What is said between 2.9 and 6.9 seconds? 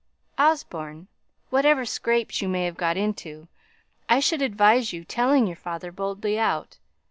into, I should advise your telling your father boldly out.